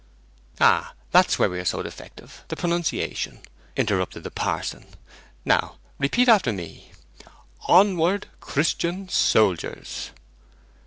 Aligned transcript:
'Ah, 0.59 0.95
that's 1.11 1.37
where 1.37 1.47
we 1.51 1.59
are 1.59 1.63
so 1.63 1.83
defective 1.83 2.43
the 2.47 2.55
pronunciation,' 2.55 3.39
interrupted 3.77 4.23
the 4.23 4.31
parson. 4.31 4.87
'Now 5.45 5.77
repeat 5.99 6.27
after 6.27 6.51
me: 6.51 6.89
"On 7.67 7.95
ward, 7.95 8.25
Christ 8.39 8.83
ian, 8.83 9.09
sol 9.09 9.53
diers."' 9.55 10.09